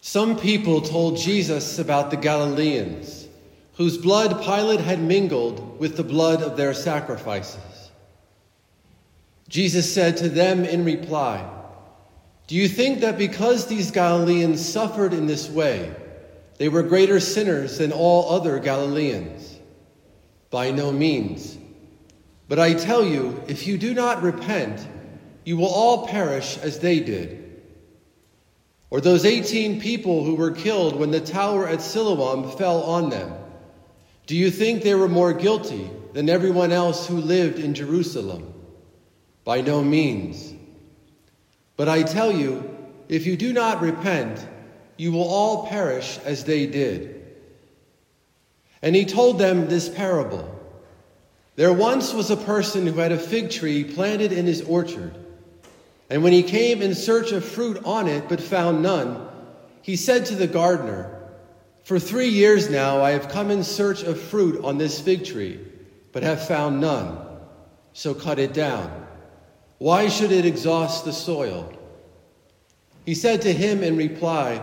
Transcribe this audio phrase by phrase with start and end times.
[0.00, 3.28] Some people told Jesus about the Galileans,
[3.74, 7.90] whose blood Pilate had mingled with the blood of their sacrifices.
[9.48, 11.46] Jesus said to them in reply,
[12.46, 15.94] Do you think that because these Galileans suffered in this way,
[16.56, 19.58] they were greater sinners than all other Galileans?
[20.50, 21.58] By no means.
[22.48, 24.86] But I tell you, if you do not repent,
[25.44, 27.49] you will all perish as they did.
[28.90, 33.32] Or those 18 people who were killed when the tower at Siloam fell on them.
[34.26, 38.52] Do you think they were more guilty than everyone else who lived in Jerusalem?
[39.44, 40.52] By no means.
[41.76, 42.76] But I tell you,
[43.08, 44.44] if you do not repent,
[44.96, 47.16] you will all perish as they did.
[48.82, 50.48] And he told them this parable
[51.56, 55.14] There once was a person who had a fig tree planted in his orchard.
[56.10, 59.28] And when he came in search of fruit on it, but found none,
[59.80, 61.16] he said to the gardener,
[61.84, 65.60] For three years now I have come in search of fruit on this fig tree,
[66.12, 67.16] but have found none.
[67.92, 69.06] So cut it down.
[69.78, 71.72] Why should it exhaust the soil?
[73.06, 74.60] He said to him in reply,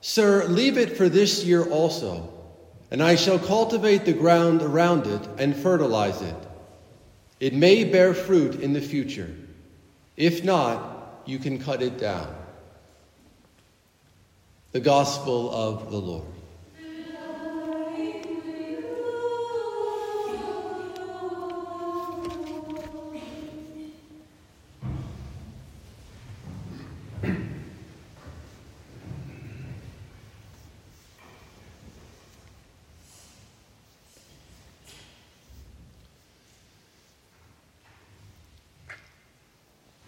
[0.00, 2.32] Sir, leave it for this year also,
[2.90, 6.36] and I shall cultivate the ground around it and fertilize it.
[7.40, 9.34] It may bear fruit in the future.
[10.18, 12.34] If not, you can cut it down.
[14.72, 16.37] The Gospel of the Lord.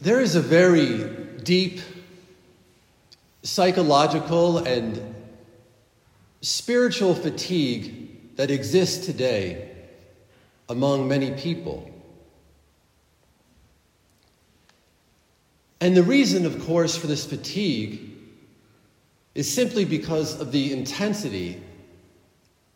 [0.03, 1.05] There is a very
[1.45, 1.81] deep
[3.43, 5.15] psychological and
[6.41, 9.71] spiritual fatigue that exists today
[10.71, 11.91] among many people.
[15.83, 18.01] And the reason, of course, for this fatigue
[19.35, 21.61] is simply because of the intensity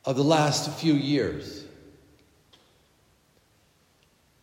[0.05, 1.65] of the last few years.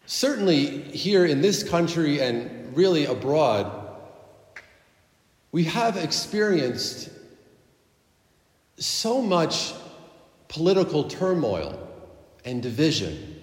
[0.08, 3.72] Certainly, here in this country and really abroad,
[5.52, 7.10] we have experienced
[8.78, 9.74] so much
[10.48, 11.88] political turmoil
[12.46, 13.42] and division.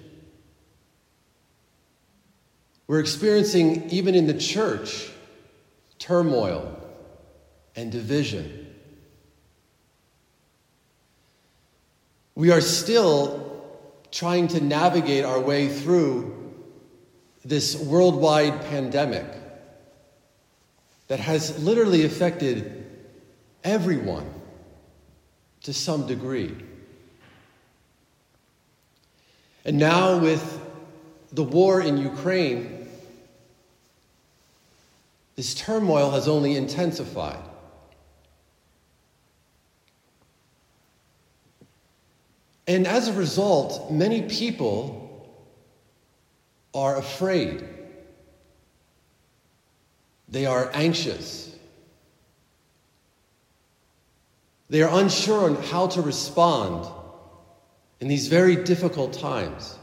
[2.87, 5.11] We're experiencing, even in the church,
[5.99, 6.75] turmoil
[7.77, 8.67] and division.
[12.35, 13.45] We are still
[14.11, 16.38] trying to navigate our way through
[17.45, 19.27] this worldwide pandemic
[21.09, 22.87] that has literally affected
[23.65, 24.29] everyone
[25.63, 26.55] to some degree.
[29.65, 30.61] And now, with
[31.33, 32.89] the war in Ukraine,
[35.37, 37.43] this turmoil has only intensified.
[42.67, 45.08] And as a result, many people
[46.79, 47.65] are afraid.
[50.29, 51.55] They are anxious.
[54.71, 56.87] They are unsure on how to respond
[58.01, 59.77] in these very difficult times,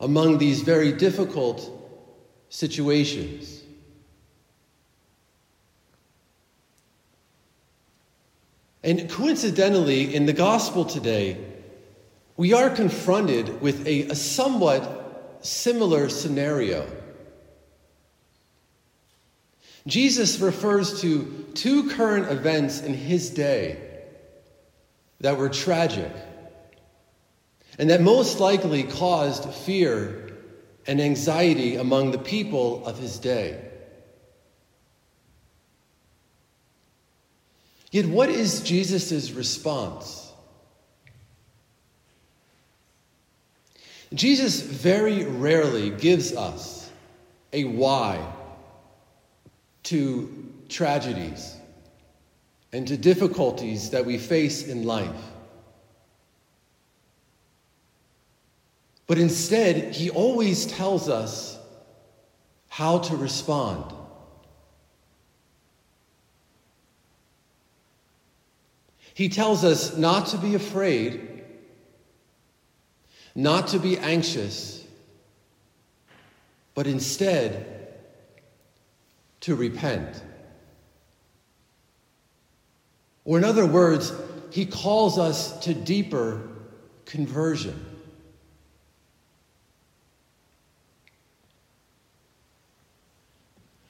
[0.00, 1.70] among these very difficult
[2.50, 3.62] situations.
[8.82, 11.38] And coincidentally, in the gospel today,
[12.36, 14.95] we are confronted with a, a somewhat
[15.46, 16.86] similar scenario.
[19.86, 23.80] Jesus refers to two current events in his day
[25.20, 26.12] that were tragic
[27.78, 30.36] and that most likely caused fear
[30.86, 33.62] and anxiety among the people of his day.
[37.90, 40.25] Yet, what is Jesus' response?
[44.14, 46.90] Jesus very rarely gives us
[47.52, 48.24] a why
[49.84, 51.56] to tragedies
[52.72, 55.10] and to difficulties that we face in life.
[59.06, 61.58] But instead, he always tells us
[62.68, 63.92] how to respond.
[69.14, 71.35] He tells us not to be afraid,
[73.36, 74.82] not to be anxious,
[76.74, 77.94] but instead
[79.40, 80.22] to repent.
[83.26, 84.12] Or, in other words,
[84.50, 86.48] he calls us to deeper
[87.04, 87.84] conversion.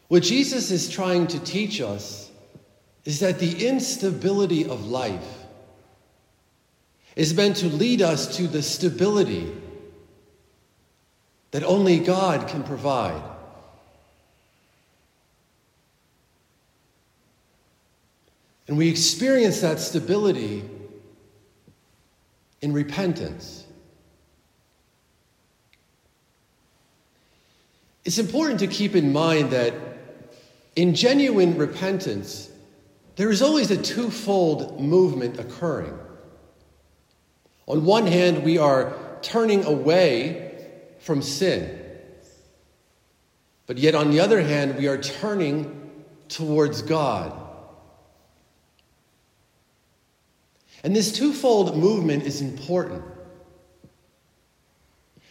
[0.08, 2.31] What Jesus is trying to teach us
[3.04, 5.45] is that the instability of life
[7.17, 9.51] is meant to lead us to the stability
[11.51, 13.23] that only God can provide.
[18.69, 20.69] And we experience that stability
[22.61, 23.65] in repentance.
[28.05, 29.73] It's important to keep in mind that
[30.75, 32.51] in genuine repentance,
[33.15, 35.99] there is always a twofold movement occurring.
[37.67, 40.67] On one hand, we are turning away
[41.01, 41.83] from sin.
[43.67, 47.33] But yet, on the other hand, we are turning towards God.
[50.85, 53.03] And this twofold movement is important.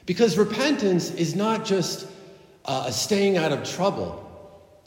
[0.06, 2.08] Because repentance is not just
[2.66, 4.22] uh, a staying out of trouble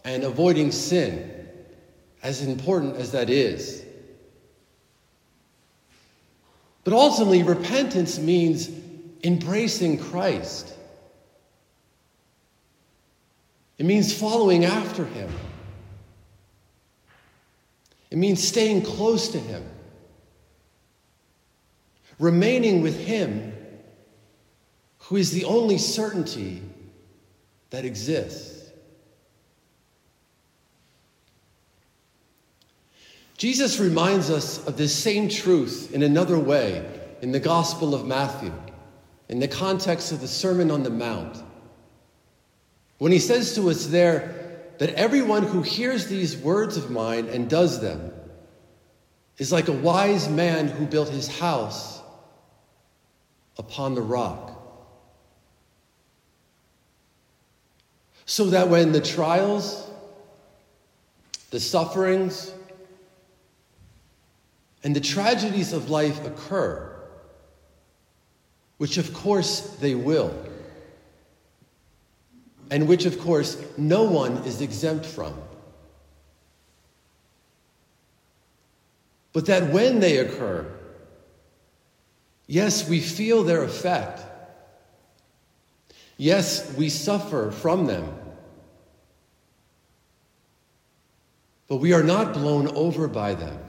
[0.04, 1.48] and avoiding sin
[2.22, 3.84] as important as that is.
[6.88, 8.70] But ultimately, repentance means
[9.22, 10.72] embracing Christ.
[13.76, 15.30] It means following after him.
[18.10, 19.68] It means staying close to him,
[22.18, 23.52] remaining with him,
[25.00, 26.62] who is the only certainty
[27.68, 28.57] that exists.
[33.38, 36.84] Jesus reminds us of this same truth in another way
[37.22, 38.52] in the Gospel of Matthew,
[39.28, 41.40] in the context of the Sermon on the Mount.
[42.98, 47.48] When he says to us there that everyone who hears these words of mine and
[47.48, 48.12] does them
[49.38, 52.00] is like a wise man who built his house
[53.56, 54.52] upon the rock.
[58.26, 59.88] So that when the trials,
[61.50, 62.52] the sufferings,
[64.88, 66.90] and the tragedies of life occur,
[68.78, 70.34] which of course they will,
[72.70, 75.34] and which of course no one is exempt from.
[79.34, 80.66] But that when they occur,
[82.46, 84.22] yes, we feel their effect.
[86.16, 88.10] Yes, we suffer from them.
[91.66, 93.67] But we are not blown over by them.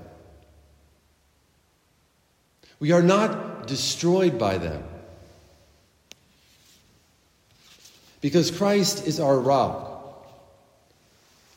[2.80, 4.84] We are not destroyed by them.
[8.22, 10.28] Because Christ is our rock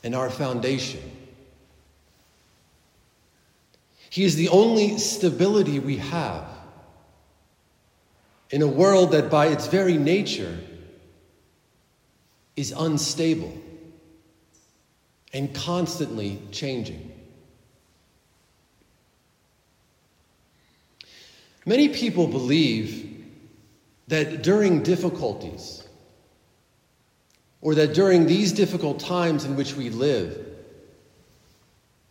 [0.05, 1.03] and our foundation.
[4.11, 6.45] He is the only stability we have
[8.51, 10.59] in a world that, by its very nature,
[12.57, 13.57] is unstable
[15.33, 17.12] and constantly changing.
[21.65, 23.25] Many people believe
[24.09, 25.87] that during difficulties,
[27.61, 30.45] or that during these difficult times in which we live,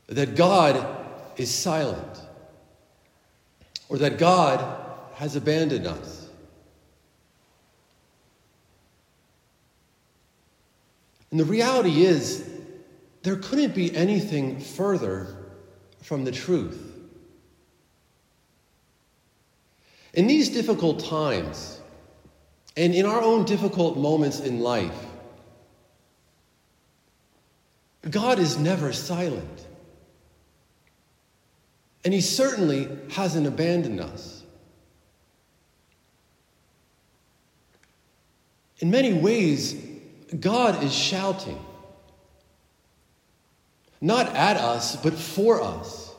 [0.07, 0.85] that God
[1.37, 2.21] is silent,
[3.89, 6.29] or that God has abandoned us.
[11.29, 12.49] And the reality is,
[13.23, 15.37] there couldn't be anything further
[16.01, 16.90] from the truth.
[20.13, 21.79] In these difficult times,
[22.75, 25.05] and in our own difficult moments in life,
[28.09, 29.67] God is never silent.
[32.03, 34.43] And He certainly hasn't abandoned us.
[38.79, 39.75] In many ways,
[40.37, 41.63] God is shouting,
[44.01, 46.13] not at us, but for us,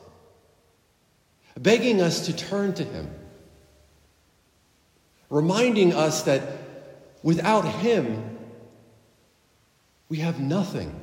[1.59, 3.09] begging us to turn to Him
[5.33, 6.43] reminding us that
[7.23, 8.37] without Him,
[10.07, 10.93] we have nothing.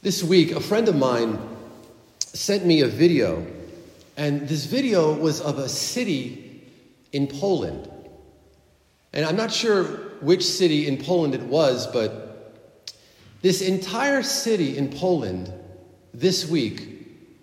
[0.00, 1.40] This week, a friend of mine
[2.20, 3.44] sent me a video,
[4.16, 6.62] and this video was of a city
[7.10, 7.90] in Poland.
[9.12, 9.82] And I'm not sure
[10.20, 12.54] which city in Poland it was, but
[13.42, 15.52] this entire city in Poland
[16.14, 16.97] this week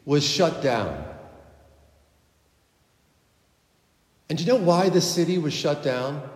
[0.05, 1.03] was shut down.
[4.29, 6.29] And do you know why the city was shut down?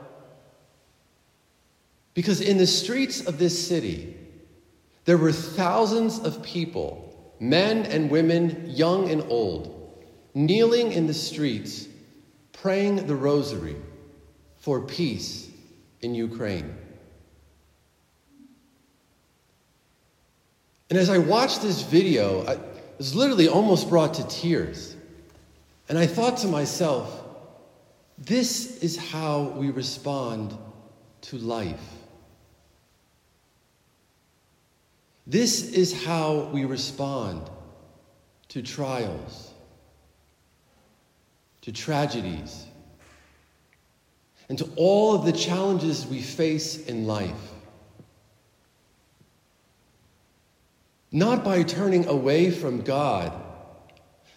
[2.14, 4.18] Because in the streets of this city,
[5.06, 11.88] there were thousands of people, men and women, young and old, kneeling in the streets,
[12.52, 13.76] praying the rosary
[14.58, 15.50] for peace
[16.02, 16.76] in Ukraine.
[20.90, 22.56] And as I watched this video, I
[23.00, 24.96] was literally almost brought to tears.
[25.88, 27.24] And I thought to myself,
[28.18, 30.56] this is how we respond
[31.22, 31.80] to life.
[35.26, 37.50] This is how we respond
[38.50, 39.52] to trials,
[41.62, 42.66] to tragedies,
[44.50, 47.54] and to all of the challenges we face in life.
[51.12, 53.34] Not by turning away from God,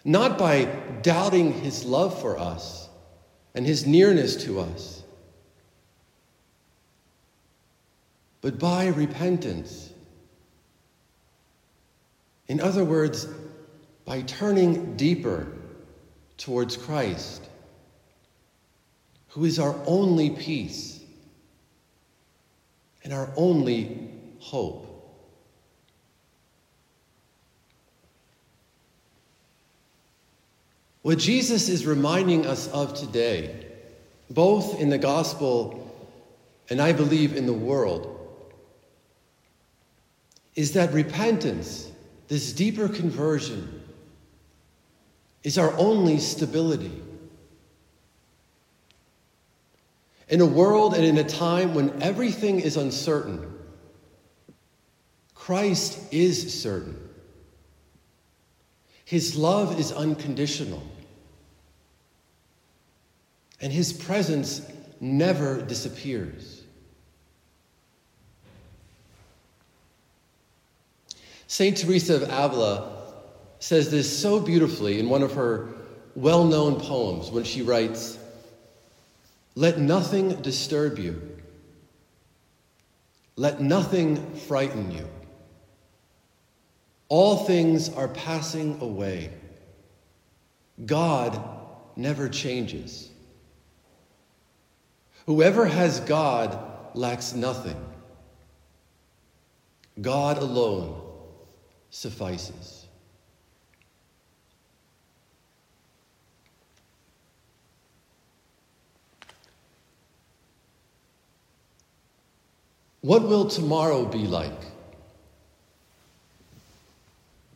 [0.03, 0.65] not by
[1.01, 2.89] doubting His love for us
[3.53, 5.03] and His nearness to us,
[8.41, 9.93] but by repentance
[12.47, 13.27] in other words,
[14.05, 15.47] by turning deeper
[16.37, 17.47] towards Christ,
[19.29, 20.99] who is our only peace
[23.03, 24.92] and our only hope.
[31.03, 33.67] What Jesus is reminding us of today,
[34.29, 35.79] both in the gospel
[36.69, 38.09] and I believe in the world,
[40.55, 41.91] is that repentance
[42.29, 43.83] this deeper conversion
[45.43, 47.01] is our only stability.
[50.29, 53.53] In a world and in a time when everything is uncertain,
[55.35, 56.97] Christ is certain.
[59.03, 60.81] His love is unconditional.
[63.63, 64.61] And his presence
[64.99, 66.63] never disappears.
[71.47, 71.77] St.
[71.77, 73.13] Teresa of Avila
[73.59, 75.69] says this so beautifully in one of her
[76.13, 78.19] well known poems when she writes,
[79.55, 81.21] Let nothing disturb you,
[83.37, 85.07] let nothing frighten you.
[87.07, 89.31] All things are passing away.
[90.85, 91.41] God
[91.95, 93.09] never changes.
[95.25, 96.57] Whoever has God
[96.93, 97.77] lacks nothing.
[100.01, 101.01] God alone
[101.89, 102.85] suffices.
[113.01, 114.51] What will tomorrow be like?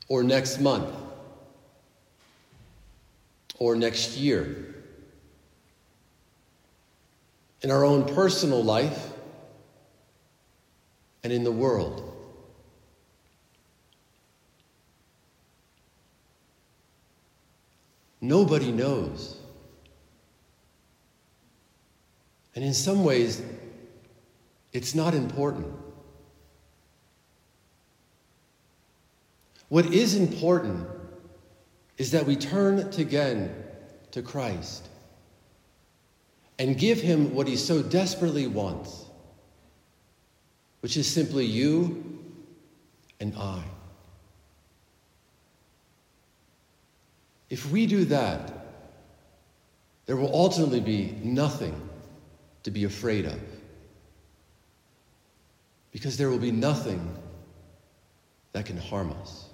[0.10, 0.94] Or next month?
[3.58, 4.77] Or next year?
[7.62, 9.10] In our own personal life
[11.24, 12.04] and in the world?
[18.22, 19.38] Nobody knows.
[22.56, 23.42] And in some ways,
[24.74, 25.74] it's not important.
[29.70, 30.88] What is important
[31.98, 33.54] is that we turn again
[34.12, 34.88] to Christ
[36.60, 39.06] and give him what he so desperately wants,
[40.82, 42.22] which is simply you
[43.20, 43.64] and I.
[47.50, 48.52] If we do that,
[50.06, 51.90] there will ultimately be nothing
[52.64, 53.40] to be afraid of.
[55.92, 57.16] Because there will be nothing
[58.52, 59.46] that can harm us.